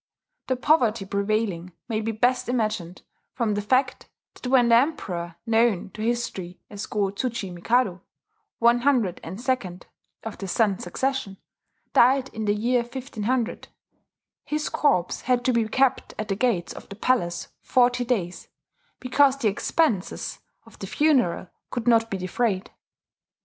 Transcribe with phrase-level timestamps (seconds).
[0.47, 3.03] The poverty prevailing may be best imagined
[3.33, 8.01] from the fact that when the Emperor known to history as Go Tsuchi mikado
[8.57, 9.85] one hundred and second
[10.23, 11.37] of the Sun's Succession
[11.93, 13.67] died in the year 1500,
[14.43, 18.47] his corpse had to be kept at the gates of the palace forty days,
[18.99, 22.71] because the expenses of the funeral could not be defrayed.